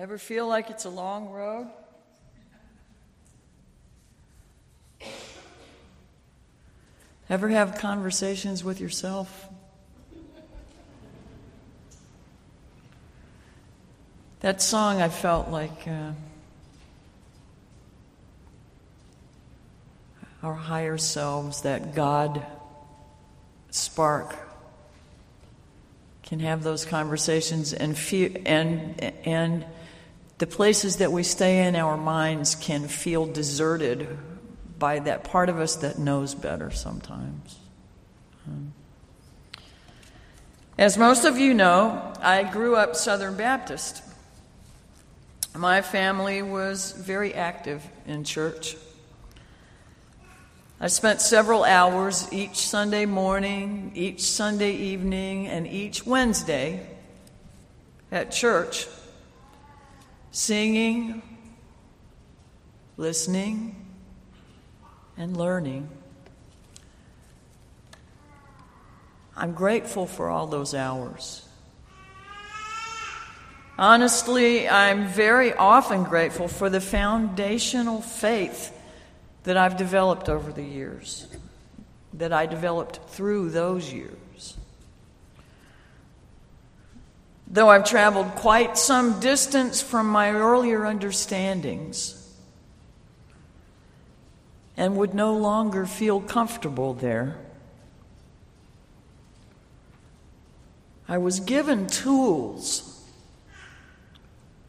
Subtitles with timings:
[0.00, 1.66] Ever feel like it's a long road?
[7.28, 9.48] Ever have conversations with yourself?
[14.40, 16.12] That song, I felt like uh,
[20.42, 22.42] our higher selves, that God
[23.68, 24.34] spark,
[26.22, 29.66] can have those conversations and feel, and and
[30.40, 34.08] the places that we stay in our minds can feel deserted
[34.78, 37.58] by that part of us that knows better sometimes.
[38.48, 38.72] Um,
[40.78, 44.02] as most of you know, I grew up Southern Baptist.
[45.54, 48.76] My family was very active in church.
[50.80, 56.86] I spent several hours each Sunday morning, each Sunday evening, and each Wednesday
[58.10, 58.86] at church
[60.30, 61.22] singing,
[62.96, 63.76] listening,
[65.16, 65.88] and learning.
[69.36, 71.46] I'm grateful for all those hours.
[73.78, 78.76] Honestly, I'm very often grateful for the foundational faith
[79.44, 81.26] that I've developed over the years,
[82.12, 84.29] that I developed through those years.
[87.50, 92.16] Though I've traveled quite some distance from my earlier understandings
[94.76, 97.36] and would no longer feel comfortable there.
[101.08, 103.04] I was given tools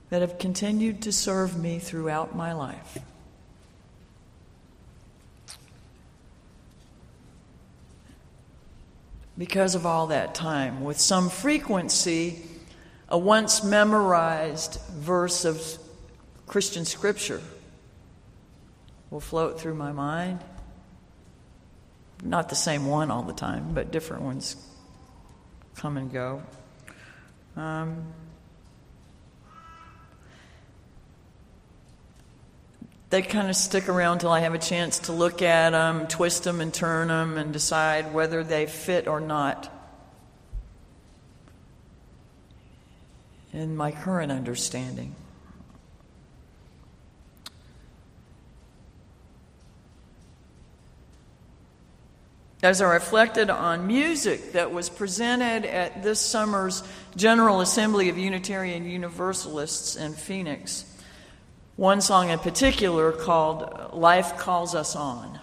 [0.10, 2.98] that have continued to serve me throughout my life.
[9.38, 12.44] Because of all that time, with some frequency,
[13.12, 15.62] a once memorized verse of
[16.48, 17.42] Christian scripture
[19.10, 20.40] will float through my mind.
[22.24, 24.56] Not the same one all the time, but different ones
[25.76, 26.42] come and go.
[27.58, 28.14] Um,
[33.10, 36.46] they kind of stick around till I have a chance to look at them, twist
[36.46, 39.81] them, and turn them, and decide whether they fit or not.
[43.54, 45.16] In my current understanding.
[52.64, 56.84] As I reflected on music that was presented at this summer's
[57.16, 60.86] General Assembly of Unitarian Universalists in Phoenix,
[61.76, 65.40] one song in particular called Life Calls Us On.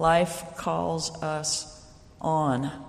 [0.00, 1.86] Life Calls Us
[2.20, 2.87] On.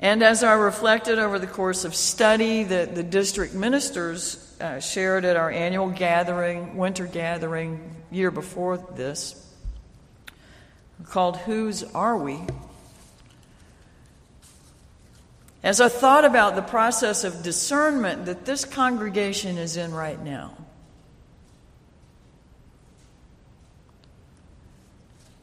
[0.00, 5.24] And as I reflected over the course of study that the district ministers uh, shared
[5.24, 9.44] at our annual gathering, winter gathering, year before this,
[11.04, 12.38] called Whose Are We?
[15.64, 20.56] As I thought about the process of discernment that this congregation is in right now,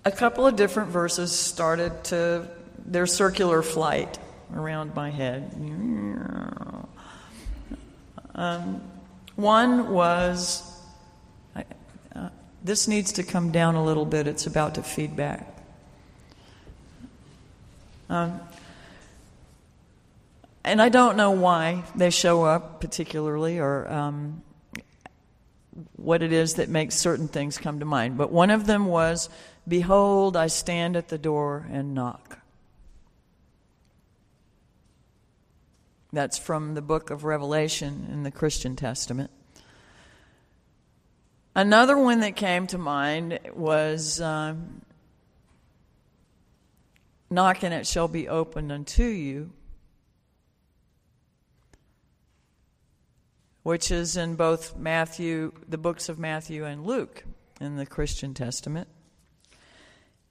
[0.05, 2.47] a couple of different verses started to
[2.85, 4.17] their circular flight
[4.53, 5.51] around my head.
[8.35, 8.81] Um,
[9.35, 10.71] one was
[11.55, 12.29] uh,
[12.63, 15.47] this needs to come down a little bit, it's about to feedback.
[18.09, 18.39] Um,
[20.63, 24.41] and I don't know why they show up particularly or um,
[25.95, 28.17] what it is that makes certain things come to mind.
[28.17, 29.29] But one of them was
[29.67, 32.39] Behold, I stand at the door and knock.
[36.15, 39.31] That's from the book of Revelation in the Christian Testament.
[41.53, 44.81] Another one that came to mind was um,
[47.29, 49.51] Knock and it shall be opened unto you,
[53.63, 57.25] which is in both Matthew, the books of Matthew and Luke
[57.59, 58.87] in the Christian Testament.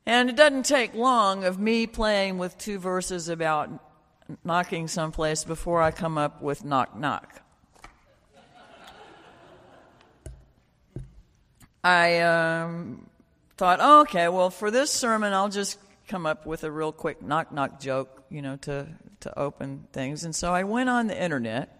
[0.07, 3.69] And it doesn't take long of me playing with two verses about
[4.45, 7.41] knocking someplace before I come up with knock knock.
[11.83, 13.07] I um,
[13.59, 15.79] thought, oh, okay, well, for this sermon, I'll just
[16.09, 18.87] come up with a real quick knock knock joke, you know, to,
[19.21, 20.25] to open things.
[20.25, 21.79] And so I went on the internet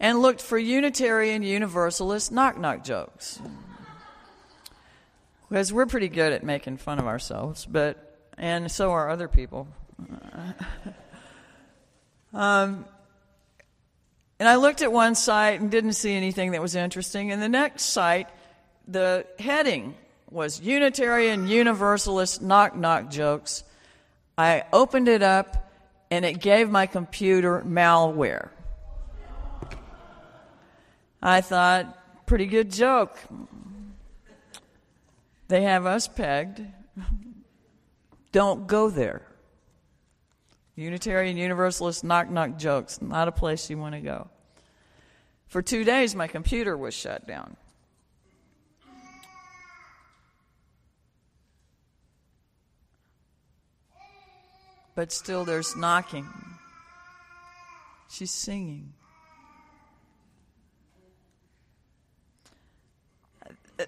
[0.00, 3.40] and looked for Unitarian Universalist knock knock jokes.
[5.48, 9.68] Because we're pretty good at making fun of ourselves, but, and so are other people.
[12.34, 12.84] um,
[14.38, 17.32] And I looked at one site and didn't see anything that was interesting.
[17.32, 18.28] And the next site,
[18.86, 19.94] the heading
[20.30, 23.64] was Unitarian Universalist knock knock jokes.
[24.36, 25.70] I opened it up
[26.10, 28.50] and it gave my computer malware.
[31.20, 33.18] I thought, pretty good joke.
[35.48, 36.62] They have us pegged.
[38.30, 39.22] Don't go there.
[40.78, 44.28] Unitarian Universalist knock knock jokes, not a place you want to go.
[45.48, 47.56] For two days, my computer was shut down.
[54.94, 56.28] But still, there's knocking.
[58.08, 58.92] She's singing.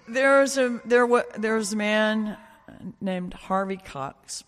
[0.09, 1.07] There's a there
[1.37, 2.37] there's a man
[2.99, 4.43] named Harvey Cox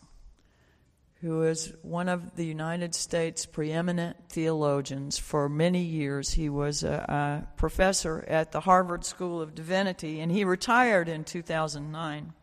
[1.24, 5.18] who is one of the United States' preeminent theologians.
[5.18, 10.30] For many years, he was a, a, professor at the Harvard School of Divinity, and
[10.30, 12.34] he retired in 2009.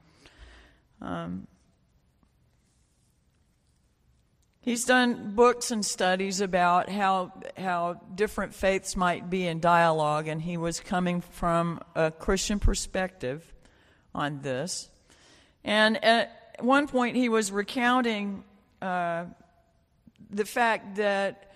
[1.02, 1.46] Um,
[4.62, 10.40] he's done books and studies about how how different faiths might be in dialogue, and
[10.40, 13.52] he was coming from a Christian perspective
[14.14, 14.88] on this.
[15.64, 18.44] And at one point, he was recounting
[18.82, 19.24] uh,
[20.30, 21.52] the fact that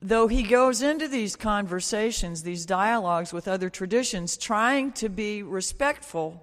[0.00, 6.42] though he goes into these conversations, these dialogues with other traditions, trying to be respectful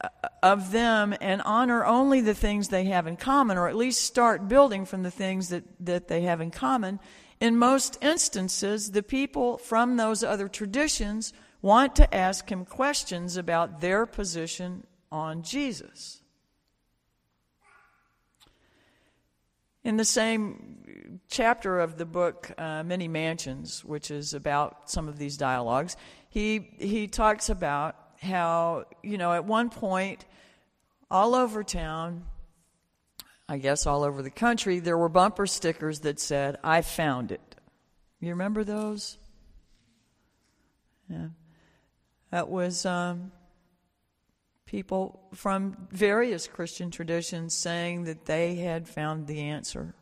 [0.00, 0.08] uh,
[0.42, 4.48] of them and honor only the things they have in common, or at least start
[4.48, 6.98] building from the things that, that they have in common,
[7.40, 13.80] in most instances, the people from those other traditions want to ask him questions about
[13.80, 16.21] their position on Jesus.
[19.84, 25.18] In the same chapter of the book, uh, Many Mansions, which is about some of
[25.18, 25.96] these dialogues,
[26.28, 30.24] he, he talks about how, you know, at one point,
[31.10, 32.24] all over town,
[33.48, 37.56] I guess all over the country, there were bumper stickers that said, I found it.
[38.20, 39.18] You remember those?
[41.10, 41.28] Yeah.
[42.30, 43.32] That was um,
[44.72, 49.94] people from various Christian traditions saying that they had found the answer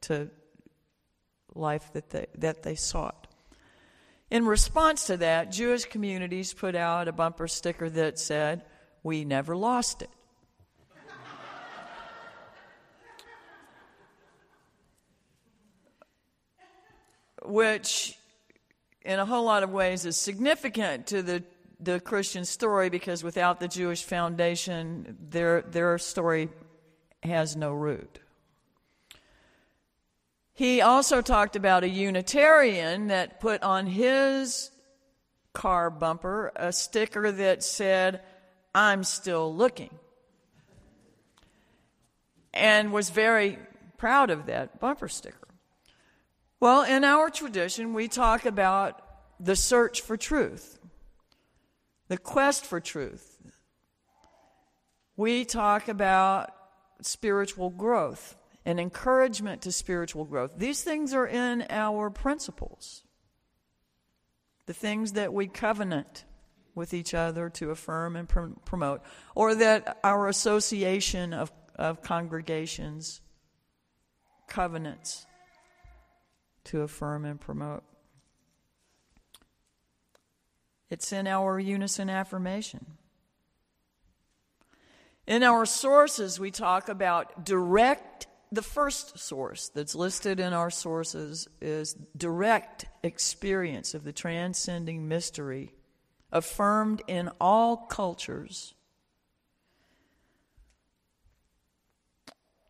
[0.00, 0.28] to
[1.54, 3.28] life that they, that they sought.
[4.28, 8.64] In response to that, Jewish communities put out a bumper sticker that said,
[9.04, 10.10] We never lost it.
[17.44, 18.18] Which,
[19.02, 21.44] in a whole lot of ways, is significant to the
[21.84, 26.48] the Christian story because without the Jewish foundation, their, their story
[27.22, 28.20] has no root.
[30.54, 34.70] He also talked about a Unitarian that put on his
[35.52, 38.22] car bumper a sticker that said,
[38.74, 39.90] I'm still looking.
[42.52, 43.58] And was very
[43.98, 45.48] proud of that bumper sticker.
[46.60, 49.00] Well, in our tradition, we talk about
[49.40, 50.78] the search for truth
[52.14, 53.42] the quest for truth.
[55.16, 56.54] We talk about
[57.02, 60.52] spiritual growth and encouragement to spiritual growth.
[60.56, 63.02] These things are in our principles,
[64.66, 66.24] the things that we covenant
[66.76, 69.02] with each other to affirm and pr- promote,
[69.34, 73.22] or that our association of, of congregations
[74.46, 75.26] covenants
[76.62, 77.82] to affirm and promote.
[80.94, 82.86] It's in our unison affirmation.
[85.26, 91.48] In our sources, we talk about direct, the first source that's listed in our sources
[91.60, 95.74] is direct experience of the transcending mystery,
[96.30, 98.74] affirmed in all cultures,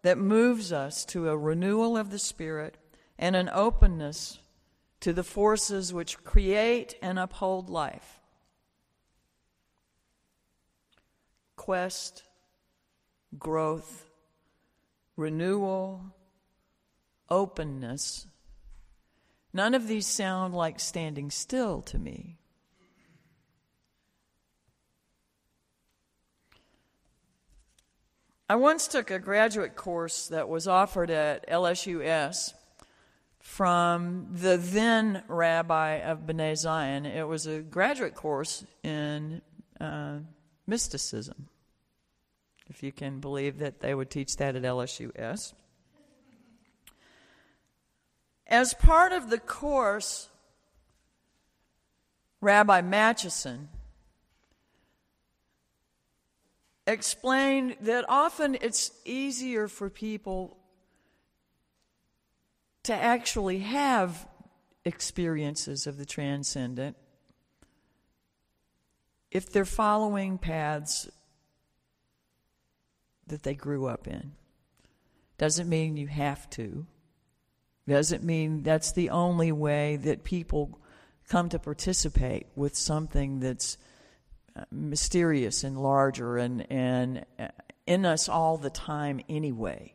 [0.01, 2.79] that moves us to a renewal of the Spirit
[3.19, 4.39] and an openness
[5.05, 8.21] to the forces which create and uphold life.
[11.57, 12.23] Quest,
[13.39, 14.09] growth,
[15.15, 16.07] renewal,
[17.29, 18.27] openness.
[19.53, 22.39] None of these sound like standing still to me.
[28.49, 32.55] I once took a graduate course that was offered at LSUS
[33.45, 37.05] from the then rabbi of B'nai Zion.
[37.05, 39.43] It was a graduate course in
[39.79, 40.21] uh,
[40.67, 41.49] mysticism,
[42.69, 45.53] if you can believe that they would teach that at LSUS.
[48.47, 50.31] as part of the course,
[52.41, 53.69] Rabbi Matchison
[56.87, 60.57] explained that often it's easier for people
[62.85, 64.29] to actually have
[64.85, 66.97] experiences of the transcendent
[69.31, 71.09] if they're following paths
[73.27, 74.33] that they grew up in.
[75.39, 76.87] Doesn't mean you have to.
[77.89, 80.79] Doesn't mean that's the only way that people
[81.29, 83.77] come to participate with something that's
[84.57, 87.49] uh, mysterious and larger and, and uh,
[87.87, 89.95] in us all the time anyway.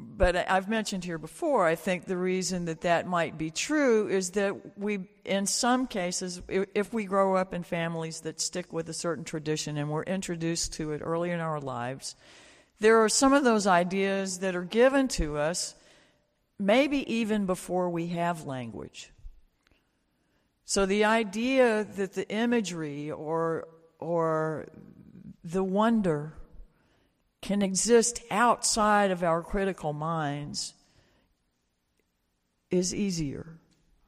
[0.00, 4.30] But I've mentioned here before, I think the reason that that might be true is
[4.32, 8.92] that we, in some cases, if we grow up in families that stick with a
[8.92, 12.14] certain tradition and we're introduced to it early in our lives,
[12.78, 15.74] there are some of those ideas that are given to us
[16.60, 19.10] maybe even before we have language.
[20.64, 23.66] So the idea that the imagery or,
[23.98, 24.68] or
[25.42, 26.34] the wonder
[27.40, 30.74] can exist outside of our critical minds
[32.70, 33.58] is easier,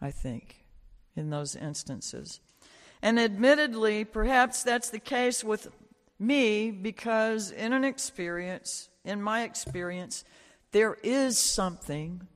[0.00, 0.64] I think,
[1.16, 2.40] in those instances.
[3.02, 5.68] And admittedly, perhaps that's the case with
[6.18, 10.24] me because in an experience, in my experience,
[10.72, 12.26] there is something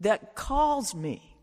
[0.00, 1.36] that calls me,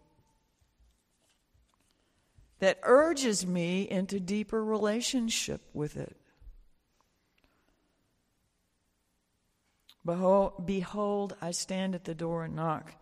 [2.60, 6.16] that urges me into deeper relationship with it.
[10.06, 12.94] Behold, I stand at the door and knock.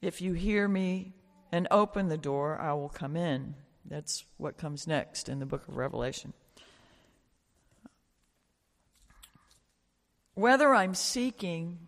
[0.00, 1.14] If you hear me
[1.52, 3.54] and open the door, I will come in.
[3.84, 6.32] That's what comes next in the book of Revelation.
[10.34, 11.78] Whether I'm seeking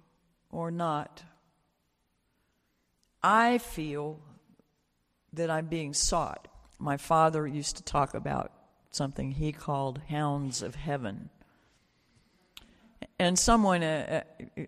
[0.51, 1.23] or not,
[3.23, 4.21] I feel
[5.33, 6.47] that I'm being sought.
[6.79, 8.53] My father used to talk about
[8.91, 11.31] something he called hounds of heaven.
[13.19, 14.23] And someone, uh,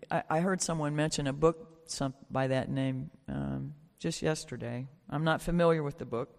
[0.09, 4.87] uh I heard someone mention a book some, by that name um, just yesterday.
[5.09, 6.35] I'm not familiar with the book.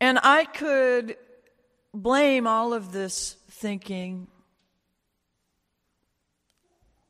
[0.00, 1.16] And I could
[1.92, 4.26] blame all of this thinking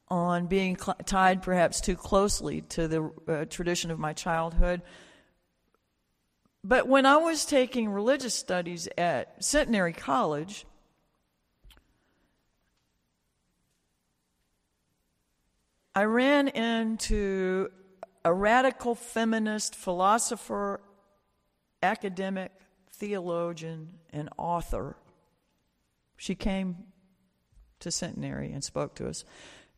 [0.09, 4.83] on being cl- tied perhaps too closely to the uh, tradition of my childhood.
[6.63, 10.67] But when I was taking religious studies at Centenary College,
[15.95, 17.71] I ran into
[18.25, 20.81] a radical feminist philosopher,
[21.83, 22.51] academic,
[22.91, 24.97] theologian, and author.
[26.17, 26.77] She came
[27.79, 29.25] to Centenary and spoke to us,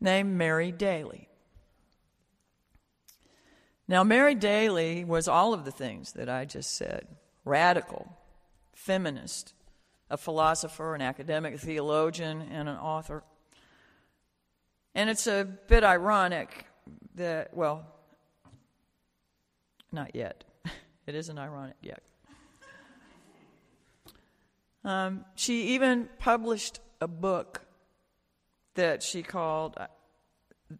[0.00, 1.28] named Mary Daly.
[3.88, 7.06] Now, Mary Daly was all of the things that I just said
[7.44, 8.16] radical,
[8.74, 9.52] feminist,
[10.08, 13.22] a philosopher, an academic, a theologian, and an author.
[14.96, 16.64] And it's a bit ironic
[17.16, 17.84] that, well,
[19.92, 20.42] not yet.
[21.06, 22.02] it isn't ironic yet.
[24.82, 27.60] Um, she even published a book
[28.74, 29.88] that she called uh,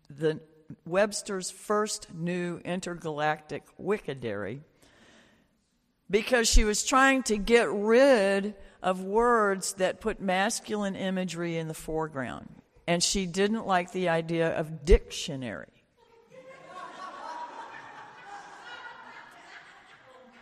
[0.08, 0.40] the
[0.87, 4.61] Webster's first new intergalactic Wickedary
[6.08, 11.75] because she was trying to get rid of words that put masculine imagery in the
[11.75, 12.49] foreground
[12.87, 15.66] and she didn't like the idea of dictionary.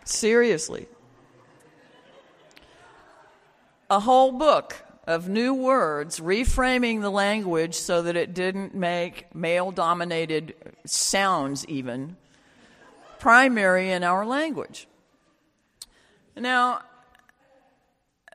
[0.03, 0.87] Seriously.
[3.89, 9.71] A whole book of new words, reframing the language so that it didn't make male
[9.71, 12.17] dominated sounds, even,
[13.19, 14.87] primary in our language.
[16.35, 16.81] Now,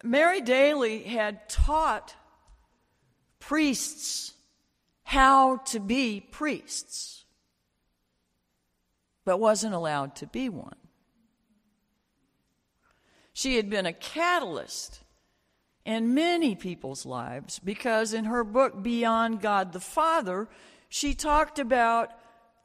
[0.03, 2.15] Mary Daly had taught
[3.51, 4.35] priests
[5.03, 7.25] how to be priests,
[9.25, 10.77] but wasn't allowed to be one.
[13.33, 15.01] She had been a catalyst
[15.85, 20.49] in many people's lives because in her book, Beyond God the Father,
[20.89, 22.13] she talked about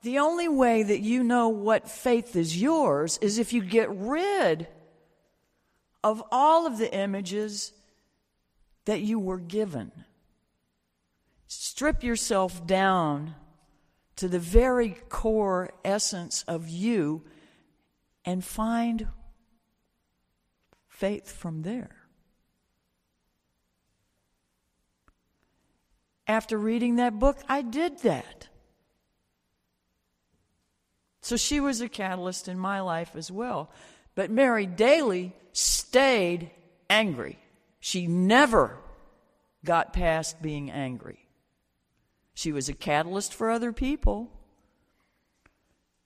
[0.04, 4.68] the only way that you know what faith is yours is if you get rid
[6.04, 7.74] of all of the images
[8.86, 9.92] that you were given.
[11.58, 13.36] Strip yourself down
[14.16, 17.24] to the very core essence of you
[18.24, 19.08] and find
[20.88, 22.06] faith from there.
[26.28, 28.48] after reading that book, I did that.
[31.22, 33.72] So she was a catalyst in my life as well.
[34.14, 36.52] But Mary Daly stayed
[36.90, 37.40] angry.
[37.80, 38.78] She never
[39.64, 41.25] got past being angry.
[42.36, 44.30] She was a catalyst for other people.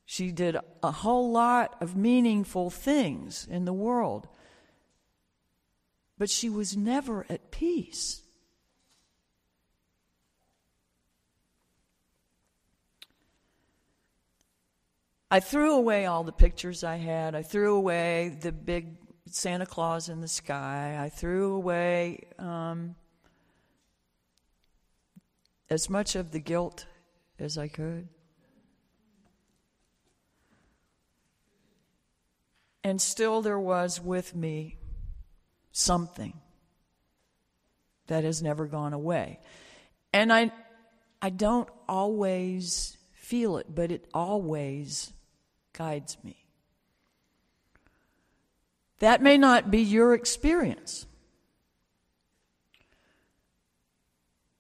[0.06, 4.28] She did a whole lot of meaningful things in the world.
[6.18, 8.22] But she was never at peace.
[15.32, 17.34] I threw away all the pictures I had.
[17.34, 20.98] I threw away the big Santa Claus in the sky.
[21.00, 22.96] I threw away um,
[25.70, 26.86] as much of the guilt
[27.38, 28.08] as I could.
[32.84, 34.78] And still, there was with me
[35.72, 36.34] something
[38.08, 39.40] that has never gone away.
[40.12, 40.52] And I,
[41.22, 45.14] I don't always feel it, but it always
[45.74, 46.38] guides me.
[49.00, 51.06] That may not be your experience.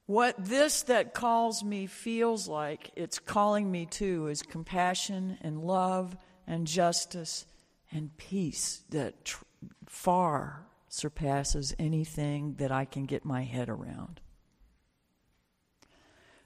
[0.09, 6.17] What this that calls me feels like it's calling me to is compassion and love
[6.47, 7.45] and justice
[7.91, 9.43] and peace that tr-
[9.85, 14.19] far surpasses anything that I can get my head around.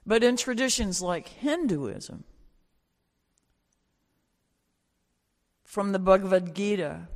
[0.04, 2.24] But in traditions like Hinduism,
[5.64, 7.08] from the Bhagavad Gita,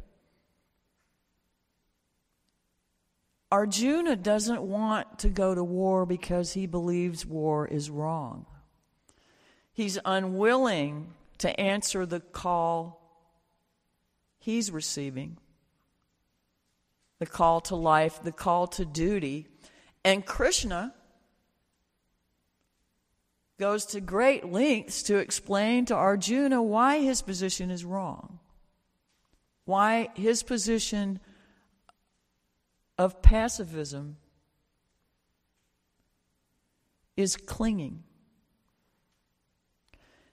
[3.50, 8.47] Arjuna doesn't want to go to war because he believes war is wrong.
[9.73, 13.00] He's unwilling to answer the call
[14.38, 15.38] he's receiving
[17.19, 19.47] the call to life, the call to duty.
[20.05, 20.95] And Krishna
[23.59, 28.38] goes to great lengths to explain to Arjuna why his position is wrong,
[29.64, 31.18] why his position
[32.99, 34.17] of pacifism
[37.17, 38.03] is clinging.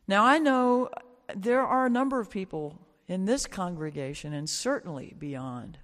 [0.08, 0.90] Now, I know
[1.36, 5.80] there are a number of people in this congregation and certainly beyond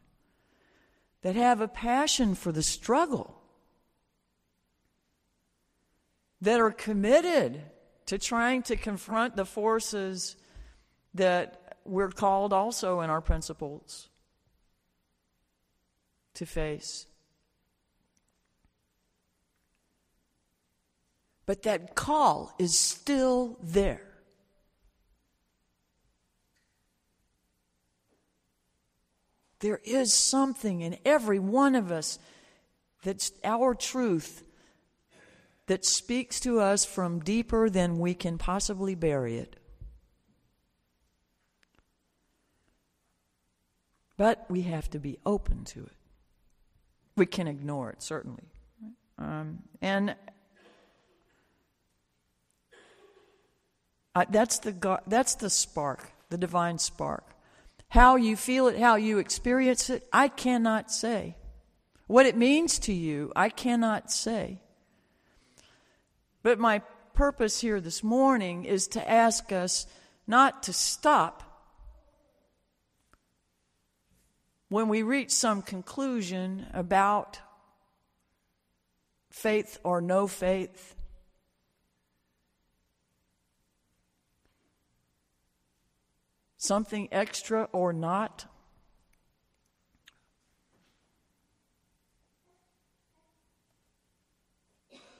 [1.21, 3.37] that have a passion for the struggle,
[6.41, 7.61] that are committed
[8.07, 10.35] to trying to confront the forces
[11.13, 14.09] that we're called also in our principles
[16.35, 17.05] to face.
[21.45, 24.11] But that call is still there.
[29.59, 32.19] There is something in every one of us
[33.03, 34.43] that's our truth
[35.67, 39.55] that speaks to us from deeper than we can possibly bury it.
[44.17, 46.00] But we have to be open to it.
[47.15, 48.43] We can ignore it, certainly.
[49.17, 50.15] Um, and
[54.29, 57.25] that's, the, that's the spark, the divine spark.
[57.89, 61.35] How you feel it, how you experience it, I cannot say.
[62.07, 64.61] What it means to you, I cannot say.
[66.43, 66.79] But my
[67.13, 69.85] purpose here this morning is to ask us
[70.27, 71.50] not to stop
[74.71, 77.37] when we reach some conclusion about
[79.29, 80.95] faith or no faith.
[86.55, 88.45] something extra or not?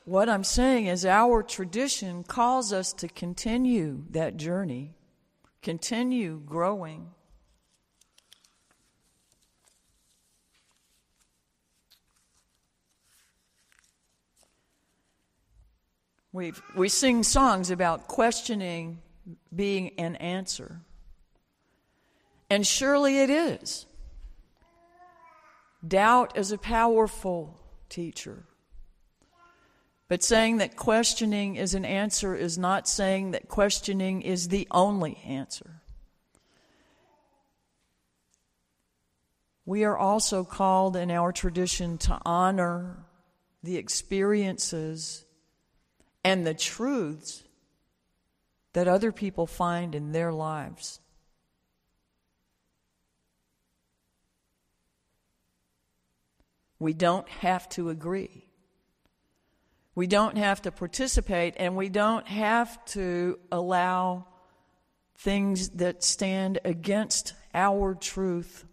[0.06, 4.94] What I'm saying is, our tradition calls us to continue that journey,
[5.64, 7.10] continue growing.
[16.34, 19.00] We we sing songs about questioning
[19.54, 20.82] being an answer.
[22.50, 23.86] And surely it is.
[25.86, 28.44] Doubt is a powerful teacher.
[30.08, 35.18] But saying that questioning is an answer is not saying that questioning is the only
[35.26, 35.82] answer.
[39.66, 43.06] We are also called in our tradition to honor
[43.64, 45.24] the experiences
[46.24, 47.44] and the truths
[48.74, 51.00] that other people find in their lives.
[56.80, 58.46] We don't have to agree.
[59.94, 64.26] We don't have to participate, and we don't have to allow
[65.18, 68.66] things that stand against our truth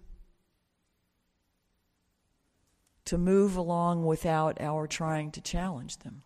[3.04, 6.22] to move along without our trying to challenge them.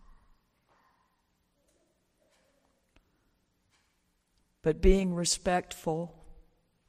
[4.62, 6.14] But being respectful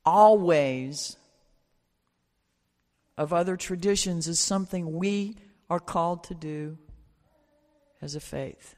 [0.06, 1.18] always
[3.18, 5.38] of other traditions is something we
[5.70, 6.78] are called to do
[8.02, 8.76] as a faith.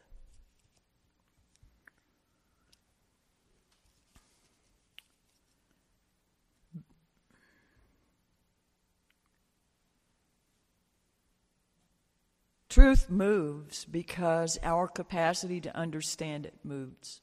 [12.69, 17.21] Truth moves because our capacity to understand it moves.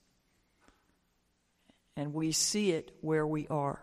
[1.97, 3.83] And we see it where we are.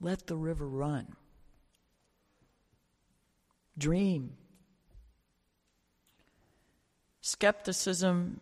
[0.00, 1.16] Let the river run.
[3.78, 4.36] Dream.
[7.20, 8.40] Skepticism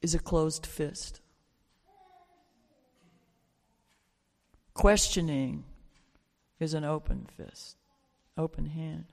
[0.00, 1.20] is a closed fist.
[4.74, 5.64] Questioning
[6.60, 7.76] is an open fist,
[8.36, 9.06] open hand.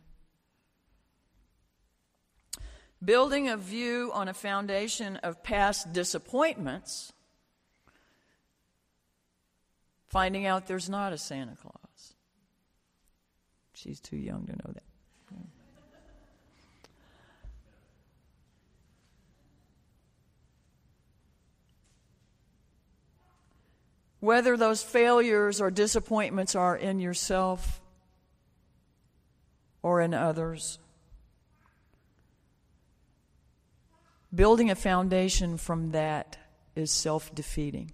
[3.04, 7.14] Building a view on a foundation of past disappointments,
[10.08, 12.14] finding out there's not a Santa Claus.
[13.74, 14.84] She's too young to know that.
[24.22, 27.81] whether those failures or disappointments are in yourself
[29.84, 30.80] or in others.
[34.34, 36.38] Building a foundation from that
[36.76, 37.92] is self defeating.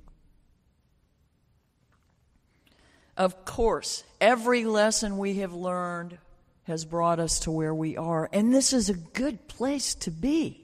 [3.16, 6.20] Of course, every lesson we have learned
[6.66, 10.64] has brought us to where we are, and this is a good place to be.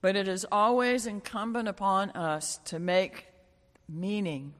[0.00, 3.26] But it is always incumbent upon us to make
[3.88, 4.54] meaning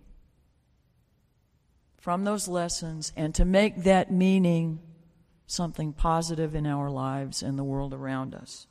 [1.98, 4.80] from those lessons and to make that meaning
[5.46, 8.66] something positive in our lives and the world around us.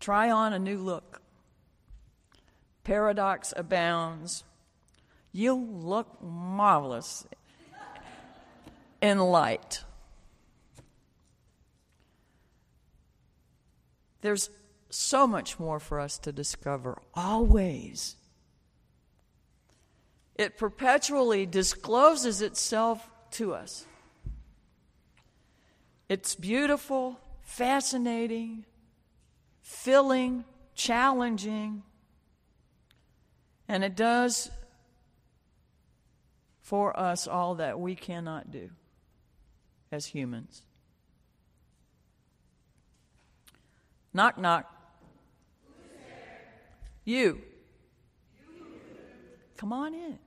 [0.00, 1.22] Try on a new look.
[2.82, 4.44] Paradox abounds.
[5.32, 7.26] You look marvelous
[9.00, 9.82] in light.
[14.20, 14.48] There's
[14.94, 18.16] so much more for us to discover, always.
[20.36, 23.84] It perpetually discloses itself to us.
[26.08, 28.64] It's beautiful, fascinating,
[29.62, 31.82] filling, challenging,
[33.68, 34.50] and it does
[36.60, 38.70] for us all that we cannot do
[39.90, 40.62] as humans.
[44.12, 44.73] Knock, knock.
[47.04, 47.40] You.
[49.56, 50.18] Come on in.